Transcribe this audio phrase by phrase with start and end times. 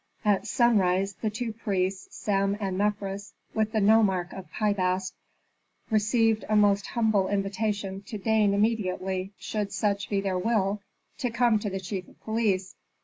[0.25, 5.13] At sunrise the two priests, Sem and Mefres, with the nomarch of Pi Bast,
[5.91, 10.81] received a most humble invitation to deign immediately, should such be their will,
[11.19, 12.73] to come to the chief of police.